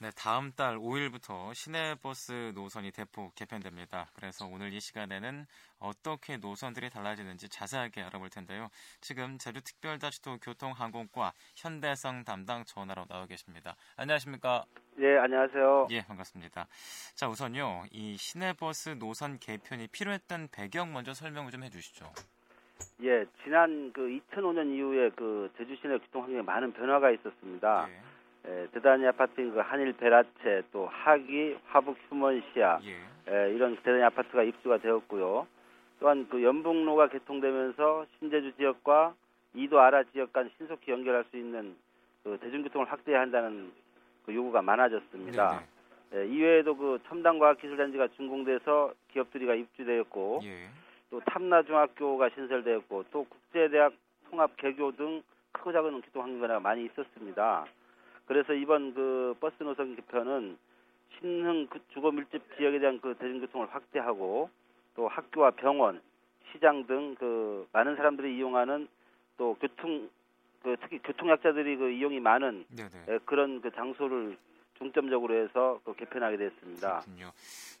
[0.00, 4.06] 네, 다음 달 5일부터 시내버스 노선이 대폭 개편됩니다.
[4.14, 5.44] 그래서 오늘 이 시간에는
[5.80, 8.68] 어떻게 노선들이 달라지는지 자세하게 알아볼 텐데요.
[9.00, 13.74] 지금 제주특별자치도 교통항공과 현대성 담당 전화로 나와 계십니다.
[13.96, 14.66] 안녕하십니까?
[15.00, 15.88] 예, 안녕하세요.
[15.90, 16.68] 예, 반갑습니다.
[17.16, 22.12] 자, 우선요, 이 시내버스 노선 개편이 필요했던 배경 먼저 설명을 좀 해주시죠.
[23.02, 27.88] 예, 지난 그 2005년 이후에 그 제주 시내 교통 환경에 많은 변화가 있었습니다.
[27.90, 28.07] 예.
[28.46, 32.96] 에, 대단히 아파트인 그 한일 베라체 또 하기 화북 휴먼시아 예.
[33.32, 35.46] 에, 이런 대단히 아파트가 입주가 되었고요.
[36.00, 39.14] 또한 그 연북로가 개통되면서 신제주 지역과
[39.54, 41.74] 이도 아라 지역 간 신속히 연결할 수 있는
[42.22, 43.72] 그 대중교통을 확대해야 한다는
[44.24, 45.62] 그 요구가 많아졌습니다.
[46.14, 50.68] 에, 이외에도 그 첨단 과학기술단지가 준공돼서 기업들이가 입주되었고 예.
[51.10, 53.92] 또 탐나중학교가 신설되었고 또 국제대학
[54.30, 57.66] 통합 개교 등 크고 작은 교통 환경 변화가 많이 있었습니다.
[58.28, 60.58] 그래서 이번 그 버스 노선 개편은
[61.18, 64.50] 신흥 그 주거 밀집 지역에 대한 그 대중교통을 확대하고
[64.94, 66.00] 또 학교와 병원,
[66.52, 68.86] 시장 등 그 많은 사람들이 이용하는
[69.38, 70.08] 또 교통
[70.62, 72.90] 그 특히 교통약자들이 그 이용이 많은 네네.
[73.08, 74.36] 에, 그런 그 장소를
[74.76, 77.00] 중점적으로 해서 그 개편하게 됐습니다.
[77.00, 77.32] 그렇군요.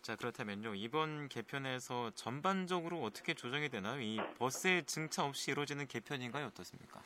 [0.02, 4.00] 자 그렇다면요 이번 개편에서 전반적으로 어떻게 조정이 되나요?
[4.00, 6.46] 이 버스의 증차 없이 이루어지는 개편인가요?
[6.46, 7.00] 어떻습니까?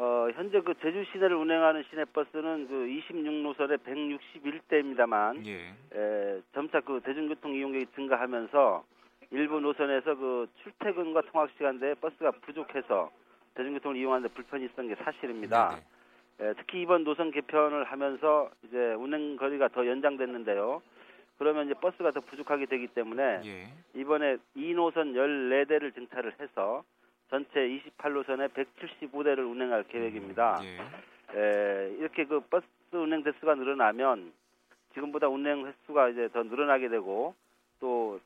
[0.00, 5.74] 어, 현재 그 제주 시내를 운행하는 시내버스는 그 26노선에 161대입니다만 예.
[5.92, 8.84] 에, 점차 그 대중교통 이용객이 증가하면서
[9.32, 13.10] 일부 노선에서 그 출퇴근과 통학 시간대에 버스가 부족해서
[13.54, 15.80] 대중교통을 이용하는데 불편이 있었던 게 사실입니다.
[16.40, 20.80] 에, 특히 이번 노선 개편을 하면서 이제 운행 거리가 더 연장됐는데요.
[21.38, 23.72] 그러면 이제 버스가 더 부족하게 되기 때문에 예.
[23.94, 26.84] 이번에 2노선 14대를 증차를 해서
[27.30, 30.60] 전체 28노선에 175대를 운행할 계획입니다.
[30.64, 30.78] 예.
[31.38, 34.32] 에, 이렇게 그 버스 운행 대수가 늘어나면
[34.94, 37.34] 지금보다 운행 횟수가 이제 더 늘어나게 되고
[37.80, 38.18] 또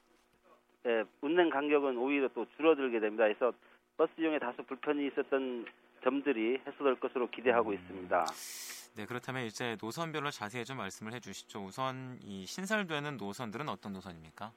[0.87, 3.25] 에, 운행 간격은 오히려 또 줄어들게 됩니다.
[3.25, 3.53] 그래서
[3.97, 5.67] 버스 이용에 다소 불편이 있었던
[6.05, 7.75] 점들이 해소될 것으로 기대하고 음.
[7.75, 8.27] 있습니다.
[8.97, 11.61] 네 그렇다면 이제 노선별로 자세히 좀 말씀을 해주시죠.
[11.61, 14.53] 우선 이 신설되는 노선들은 어떤 노선입니까?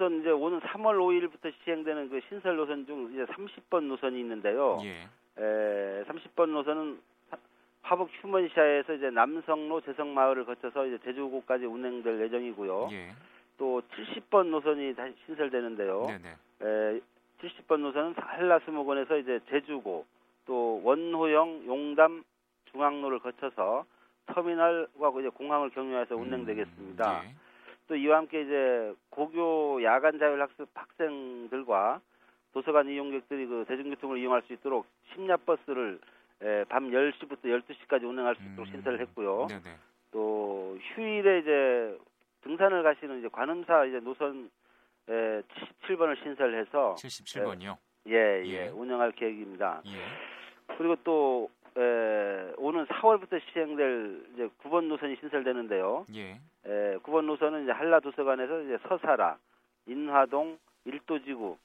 [0.00, 4.78] 에, 우선 이제 오는 3월 5일부터 시행되는 그 신설 노선 중 이제 30번 노선이 있는데요.
[4.82, 5.02] 예.
[5.42, 6.98] 에, 30번 노선은
[7.30, 7.38] 하-
[7.82, 12.88] 화북 휴먼시아에서 이제 남성로 재성마을을 거쳐서 이제 제주고까지 운행될 예정이고요.
[12.92, 13.10] 예.
[13.58, 16.06] 또 70번 노선이 다시 신설되는데요.
[16.06, 16.28] 네네.
[16.62, 17.00] 에,
[17.42, 20.06] 70번 노선은 한라수목원에서 이제 제주고
[20.46, 22.24] 또 원호영 용담
[22.72, 23.84] 중앙로를 거쳐서
[24.26, 27.20] 터미널과 이제 공항을 경유해서 운행되겠습니다.
[27.20, 27.34] 음, 예.
[27.90, 32.00] 또 이와 함께 이제 고교 야간 자율 학습 학생들과
[32.52, 35.98] 도서관 이용객들이 그 대중교통을 이용할 수 있도록 심야 버스를
[36.40, 39.48] 에, 밤 10시부터 12시까지 운행할 수 있도록 음, 신설을 했고요.
[39.48, 39.76] 네네.
[40.12, 41.98] 또 휴일에 이제
[42.42, 44.48] 등산을 가시는 이제 관음사 이제 노선
[45.08, 45.42] 에,
[45.82, 47.76] 77번을 신설해서 77번이요.
[48.06, 48.68] 예, 예, 예.
[48.68, 49.82] 운영할 계획입니다.
[49.86, 50.76] 예.
[50.76, 56.06] 그리고 또 에, 오는 4월부터 시행될 이제 9번 노선이 신설되는데요.
[56.14, 56.40] 예.
[56.70, 59.36] 에, 9번 노선은 이제 한라도서관에서 이제 서사라,
[59.86, 61.56] 인화동, 일도지구,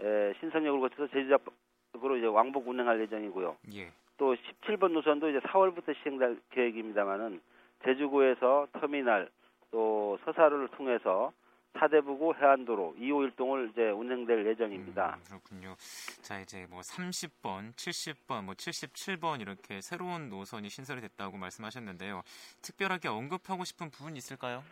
[0.00, 3.56] 에, 신성역을 거쳐서 제주역으로 이제 왕복 운행할 예정이고요.
[3.74, 3.90] 예.
[4.18, 7.40] 또 17번 노선도 이제 4월부터 시행될 계획입니다만은
[7.84, 9.28] 제주구에서 터미널
[9.72, 11.32] 또 서사로를 통해서
[11.78, 15.16] 사대부고 해안도로 2호 1동을 이제 운행될 예정입니다.
[15.16, 15.74] 음, 그렇군요.
[16.22, 22.22] 자 이제 뭐 30번, 70번, 뭐 77번 이렇게 새로운 노선이 신설이 됐다고 말씀하셨는데요.
[22.62, 24.62] 특별하게 언급하고 싶은 부분 있을까요?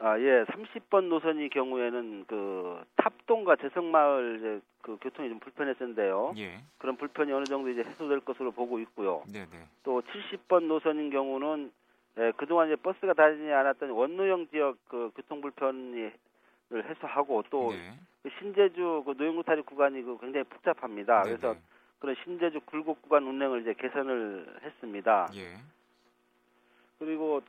[0.00, 0.44] 아, 예.
[0.44, 6.34] 30번 노선의 경우에는 그 탑동과 재성마을 이제 그 교통이 좀 불편했었는데요.
[6.38, 6.60] 예.
[6.78, 9.24] 그런 불편이 어느 정도 이제 해소될 것으로 보고 있고요.
[9.32, 9.48] 네네.
[9.82, 11.72] 또 70번 노선인 경우는
[12.16, 16.12] 예, 그동안 이제 버스가 다니지 않았던 원노영 지역 그 교통 불편을
[16.72, 17.98] 해소하고 또 네.
[18.22, 21.22] 그 신제주 그 노영구타리 구간이 그 굉장히 복잡합니다.
[21.22, 21.36] 네네.
[21.36, 21.58] 그래서
[21.98, 25.28] 그런 신제주 굴곡 구간 운행을 이제 개선을 했습니다.
[25.34, 25.56] 예.
[26.98, 27.40] 그리고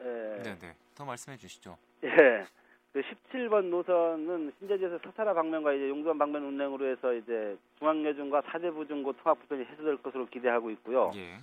[0.00, 0.74] 예, 네네.
[0.94, 1.76] 더 말씀해 주시죠.
[2.04, 2.46] 예.
[2.92, 9.38] 그 17번 노선은 신제지에서 서사라 방면과 이제 용두암 방면 운행으로 해서 이제 중앙여중과 사대부중고 통합
[9.40, 11.10] 불편이 해소될 것으로 기대하고 있고요.
[11.16, 11.38] 예.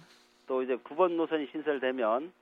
[0.52, 2.34] 또 이제 9번 노선이 신설되면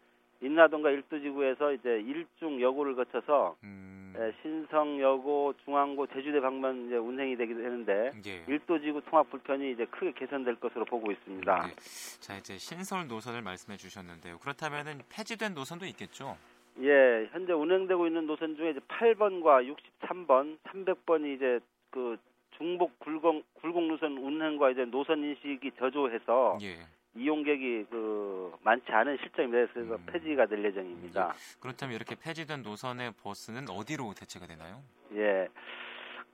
[0.41, 4.15] 인라동과 일두지구에서 이제 일중 여고를 거쳐서 음.
[4.17, 8.43] 에, 신성여고, 중앙고, 제주대 방면 이제 운행이 되게 되는데 예.
[8.47, 11.67] 일도지구 통합 불편이 이제 크게 개선될 것으로 보고 있습니다.
[11.67, 11.75] 네.
[12.19, 14.39] 자 이제 신설 노선을 말씀해 주셨는데요.
[14.39, 16.35] 그렇다면은 폐지된 노선도 있겠죠?
[16.81, 19.71] 예, 현재 운행되고 있는 노선 중에 이제 8번과
[20.01, 21.59] 63번, 300번이 이제
[21.91, 22.17] 그
[22.57, 26.79] 중복 굴곡 굴곡 노선 운행과 이제 노선 인식이 저조해서 예.
[27.15, 29.73] 이용객이 그 많지 않은 실정입니다.
[29.73, 30.05] 그래서 음.
[30.05, 31.33] 폐지가 될 예정입니다.
[31.59, 34.81] 그렇다면 이렇게 폐지된 노선의 버스는 어디로 대체가 되나요?
[35.13, 35.47] 예.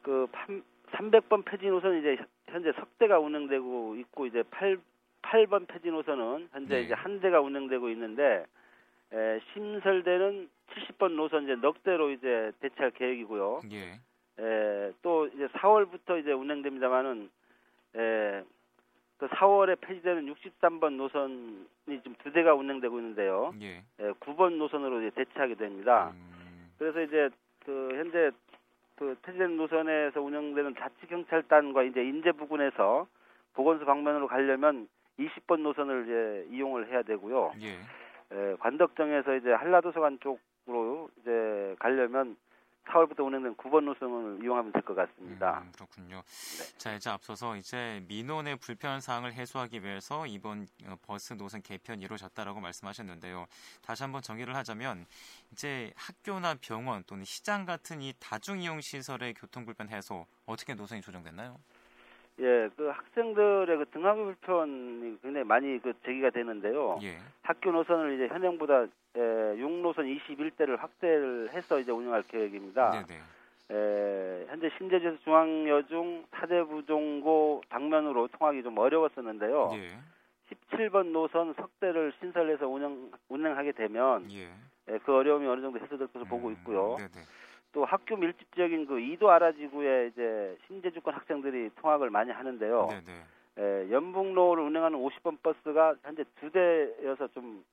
[0.02, 0.28] 그
[0.92, 2.18] 300번 폐지 노선은 이제
[2.48, 4.80] 현재 석 대가 운행되고 있고 이제 8
[5.26, 6.82] 8번 폐지 노선은 현재 네.
[6.84, 8.46] 이제 한 대가 운행되고 있는데
[9.12, 13.62] 에, 심설대는 70번 노선 이제 넉 대로 이제 대체할 계획이고요.
[13.72, 14.00] 예.
[14.44, 17.30] 에, 또 이제 4월부터 이제 운행됩니다만은
[17.96, 18.44] 에,
[19.26, 23.54] 그 4월에 폐지되는 63번 노선이 지금 두 대가 운행되고 있는데요.
[23.60, 23.78] 예.
[24.00, 26.12] 에, 9번 노선으로 이제 대체하게 됩니다.
[26.14, 27.30] 음, 그래서 이제
[27.66, 28.30] 그 현재
[28.96, 33.08] 그 폐지된 노선에서 운영되는 자치 경찰단과 이제 인제 부근에서
[33.54, 34.88] 보건소 방면으로 가려면
[35.18, 37.54] 20번 노선을 이제 이용을 해야 되고요.
[37.62, 37.72] 예.
[38.32, 42.38] 에, 관덕정에서 이제 한라도서관 쪽으로 이제 가려면
[42.86, 45.60] 4월부터 운행된 9번 노선을 이용하면 될 것 같습니다.
[45.60, 46.22] 음, 그렇군요.
[46.78, 52.60] 자, 이제 앞서서 이제 민원의 불편 사항을 해소하기 위해서 이번 어, 버스 노선 개편이 이루어졌다라고
[52.60, 53.48] 말씀하셨는데요.
[53.82, 55.06] 다시 한번 정의를 하자면
[55.52, 61.02] 이제 학교나 병원 또는 시장 같은 이 다중 이용 시설의 교통 불편 해소 어떻게 노선이
[61.02, 61.58] 조정됐나요?
[62.40, 67.00] 예, 그 학생들의 그 등하교 불편이 굉장히 많이 그 제기가 되는데요.
[67.02, 67.18] 예.
[67.44, 72.92] 학교 노선을 이제 현행보다 에, 6노선 21대를 확대를 해서 이제 운영할 계획입니다.
[72.92, 73.74] 네, 네.
[73.74, 79.72] 에, 현재 신제주에서 중앙여중, 사대부종고 방면으로 통하기 좀 어려웠었는데요.
[79.76, 79.98] 예.
[80.72, 84.50] 17번 노선 석대를 신설해서 운영 운행하게 되면 예.
[84.94, 86.98] 에, 그 어려움이 어느 정도 해소될 것으로 보고 음, 있고요.
[87.00, 87.22] 네, 네.
[87.76, 92.88] 또 학교 밀집 지역인 그 이도 아라지구에 이제 신제주권 학생들이 통학을 많이 하는데요.
[92.90, 93.62] 네, 네.
[93.62, 97.66] 에, 연북로를 운행하는 50번 버스가 현재 두 대여서 좀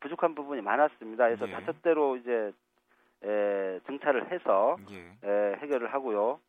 [0.00, 1.26] 부족한 부분이 많았습니다.
[1.26, 1.52] 그래서 예.
[1.52, 2.50] 다섯 대로 이제
[3.22, 5.28] 에, 증차를 해서 예.
[5.28, 6.40] 에, 해결을 하고요.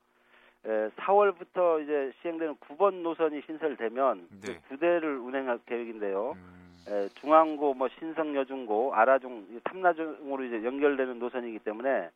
[0.66, 4.62] 에, 4월부터 이제 시행되는 9번 노선이 신설되면 네.
[4.62, 6.38] 그두 대를 운행할 계획인데요.
[6.38, 12.10] 음, 에, 중앙고, 뭐 신성여중고, 아라중, 이 탐라중으로 이제 연결되는 노선이기 때문에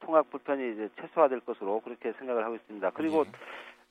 [0.00, 2.90] 통학 불편이 이제 최소화될 것으로 그렇게 생각을 하고 있습니다.
[2.90, 3.24] 그리고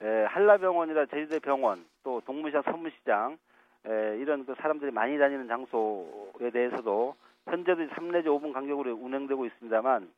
[0.03, 0.07] 예.
[0.07, 3.37] 에, 한라병원이나 제주대 병원, 또 동문시장, 서문시장
[3.85, 7.15] 에, 이런 그 사람들이 많이 다니는 장소에 대해서도
[7.45, 10.09] 현재도 3 내지 5분 간격으로 운행되고 있습니다만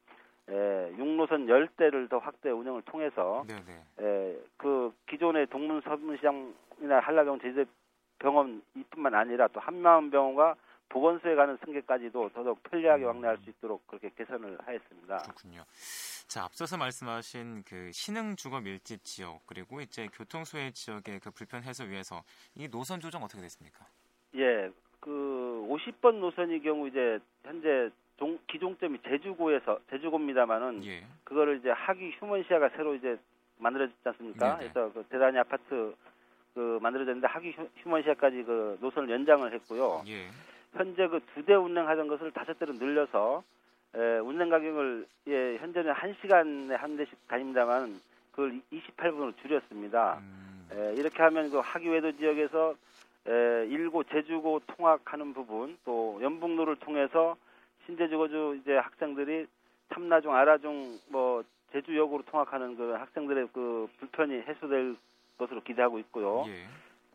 [0.49, 0.53] 에,
[0.97, 4.05] 6노선 10대를 더 확대 운영을 통해서 네, 네.
[4.05, 7.65] 에, 그 기존의 동문 서문시장이나 한라병원 제주대
[8.19, 10.55] 병원 이뿐만 아니라 또 한마음병원과
[10.91, 13.07] 보건소에 가는 승객까지도 더더욱 편리하게 음.
[13.07, 15.17] 왕래할 수 있도록 그렇게 개선을 하였습니다.
[15.19, 15.63] 그렇군요.
[16.27, 21.85] 자, 앞서서 말씀하신 그 신흥 주거 밀집 지역 그리고 이제 교통수혜 지역의 그 불편 해소
[21.85, 22.23] 위해서
[22.55, 23.85] 이 노선 조정 어떻게 됐습니까?
[24.35, 31.05] 예, 그 50번 노선의 경우 이제 현재 종, 기종점이 제주고에서 제주고입니다만은 예.
[31.23, 33.17] 그거를 이제 하기 휴먼시아가 새로 이제
[33.57, 34.57] 만들어졌지 않습니까?
[34.57, 34.71] 네네.
[34.73, 35.95] 그래서 그 대단히 아파트
[36.53, 40.03] 그 만들어졌는데 하기 휴- 휴먼시아까지 그 노선을 연장을 했고요.
[40.07, 40.27] 예.
[40.73, 43.43] 현재 그 두 대 운행하던 것을 다섯 대로 늘려서
[43.95, 47.99] 에, 운행 가격을 예, 현재는 한 시간에 한 대씩 다닙니다만
[48.31, 50.19] 그걸 28분으로 줄였습니다.
[50.21, 52.75] 음, 에, 이렇게 하면 그 하기 외도 지역에서
[53.27, 57.35] 에, 일고 제주고 통학하는 부분 또 연북로를 통해서
[57.85, 59.47] 신제주거주 이제 학생들이
[59.89, 61.43] 탐나중 아라중 뭐
[61.73, 64.95] 제주역으로 통학하는 그 학생들의 그 불편이 해소될
[65.37, 66.45] 것으로 기대하고 있고요.
[66.47, 66.65] 예.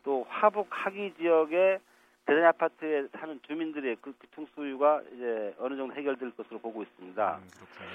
[0.03, 1.79] 또 화북 하기 지역의
[2.27, 7.37] 대단히 아파트에 사는 주민들의 그 교통 수요가 이제 어느 정도 해결될 것으로 보고 있습니다.
[7.37, 7.89] 음, 그렇군요.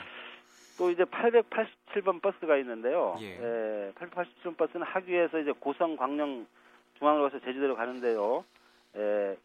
[0.79, 3.15] 또 이제 887번 버스가 있는데요.
[3.21, 3.93] 예.
[3.95, 6.47] 887번 버스는 하기에서 이제 고성 광명
[6.99, 8.43] 중앙으로 가서 제주도로 가는데요.
[8.97, 9.37] 에,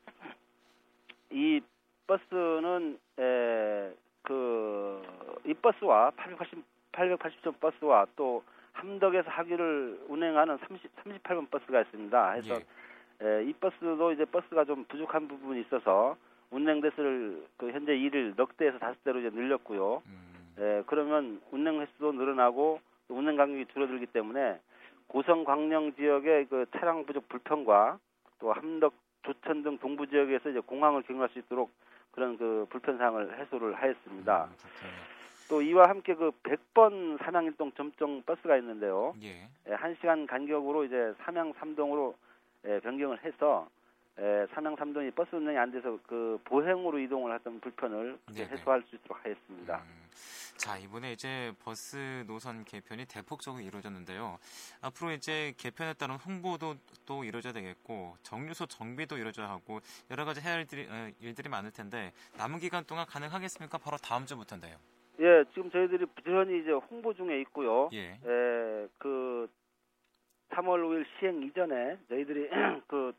[1.31, 1.59] 이
[2.07, 3.91] 버스는 에,
[4.21, 5.03] 그,
[5.45, 6.63] 이 버스와 880,
[6.93, 8.41] 880번 버스와 또
[8.71, 12.31] 함덕에서 하기를 운행하는 30, 38번 버스가 있습니다.
[12.31, 12.65] 해서 예.
[13.21, 16.17] 에, 이 버스도 이제 버스가 좀 부족한 부분이 있어서
[16.51, 20.01] 운행 대수를 그 현재 1일 넉 대에서 다섯 대로 이제 늘렸고요.
[20.05, 24.59] 음, 예, 그러면 운행 횟수도 늘어나고 또 운행 간격이 줄어들기 때문에
[25.07, 27.99] 고성 광명 지역의 그 차량 부족 불편과
[28.39, 28.93] 또 함덕
[29.23, 31.71] 조천 등 동부 지역에서 이제 공항을 경유할 수 있도록
[32.11, 34.45] 그런 그 불편 사항을 해소를 하였습니다.
[34.45, 35.17] 음.
[35.49, 39.13] 또 이와 함께 그 100번 삼양일동 점정 버스가 있는데요.
[39.21, 39.47] 예.
[39.67, 42.15] 예, 1시간 간격으로 이제 삼양 삼동으로
[42.65, 43.69] 예, 변경을 해서
[44.19, 48.17] 예, 삼양 삼동이 버스 운행이 안 돼서 그 보행으로 이동을 하던 불편을.
[48.35, 49.77] 해소할 수 있도록 하였습니다.
[49.77, 50.07] 음,
[50.57, 54.39] 자, 이번에 이제 버스 노선 개편이 대폭적으로 이루어졌는데요.
[54.81, 60.53] 앞으로 이제 개편에 따른 홍보도 또 이루어져야 되겠고, 정류소 정비도 이루어져야 하고, 여러 가지 해야
[60.53, 63.77] 할 일들이, 어, 일들이 많을 텐데, 남은 기간 동안 가능하겠습니까?
[63.77, 64.77] 바로 다음 주부터인데요.
[65.19, 67.89] 예, 지금 저희들이 부지런히 이제 홍보 중에 있고요.
[67.93, 68.19] 예.
[68.25, 69.47] 예, 그
[70.51, 72.49] 3월 5일 시행 이전에 저희들이
[72.87, 73.13] 그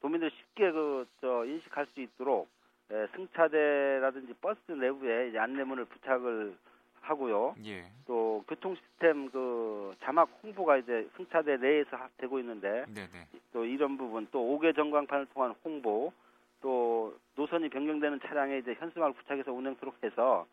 [0.00, 2.48] 도민들이 쉽게 그 저 인식할 수 있도록
[2.92, 6.56] 예, 승차대라든지 버스 내부에 이제 안내문을 부착을
[7.00, 7.54] 하고요.
[7.64, 7.84] 예.
[8.06, 13.26] 또 교통 시스템 그 자막 홍보가 이제 승차대 내에서 하- 되고 있는데 네네.
[13.52, 16.12] 또 이런 부분 또 5개 전광판을 통한 홍보
[16.60, 20.46] 또 노선이 변경되는 차량에 이제 현수막을 부착해서 운행토록 해서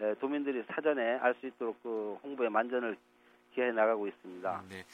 [0.00, 2.96] 에, 도민들이 사전에 알 수 있도록 그 홍보에 만전을
[3.54, 4.62] 기해 나가고 있습니다.
[4.68, 4.84] 네.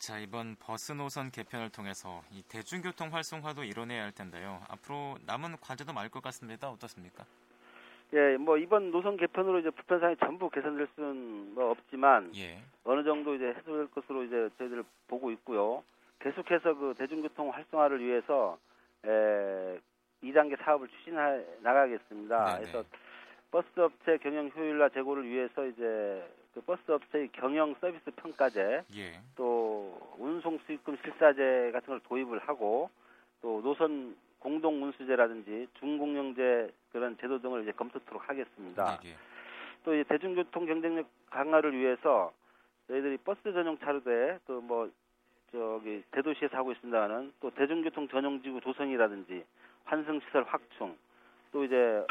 [0.00, 4.62] 자, 이번 버스 노선 개편을 통해서 이 대중교통 활성화도 이뤄내야 할 텐데요.
[4.70, 6.70] 앞으로 남은 과제도 많을 것 같습니다.
[6.70, 7.26] 어떻습니까?
[8.14, 12.62] 예, 뭐 이번 노선 개편으로 이제 불편 사항이 전부 개선될 수는 뭐 없지만 예.
[12.84, 15.84] 어느 정도 이제 해소될 것으로 이제 저희들 보고 있고요.
[16.20, 18.58] 계속해서 그 대중교통 활성화를 위해서
[19.04, 19.78] 에,
[20.24, 22.44] 2단계 사업을 추진해 나가겠습니다.
[22.46, 22.58] 네네.
[22.60, 22.84] 그래서
[23.50, 29.20] 버스 업체 경영 효율화 제고를 위해서 이제 그 버스 업체의 경영 서비스 평가제 예.
[29.36, 29.49] 또
[30.18, 32.90] 운송 수익금 실사제 같은 걸 도입을 하고
[33.40, 38.98] 또 노선 공동 운수제라든지 준공영제 그런 제도 등을 이제 검토토록 하겠습니다.
[39.04, 39.10] 예.
[39.10, 39.14] 예.
[39.84, 42.32] 또이 대중교통 경쟁력 강화를 위해서
[42.88, 44.90] 저희들이 버스 전용 차로제 또 뭐
[45.52, 49.44] 저기 대도시에서 하고 있습니다는 또 대중교통 전용 지구 조성이라든지
[49.84, 50.96] 환승 시설 확충
[51.52, 52.06] 또 이제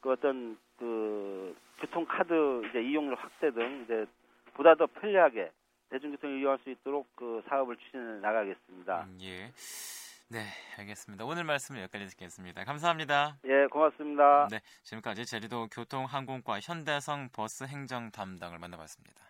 [0.00, 4.06] 그 어떤 그 교통 카드 이제 이용률 확대 등 이제
[4.54, 5.50] 보다 더 편리하게
[5.90, 9.04] 대중교통을 이용할 수 있도록 그 사업을 추진해 나가겠습니다.
[9.04, 9.52] 음, 예.
[10.28, 10.44] 네,
[10.78, 11.24] 알겠습니다.
[11.24, 12.64] 오늘 말씀을 여기까지 듣겠습니다.
[12.64, 13.38] 감사합니다.
[13.44, 14.48] 예, 고맙습니다.
[14.50, 19.22] 네, 지금까지 제주도 교통항공과 현대성 버스 행정 담당을 만나봤습니다.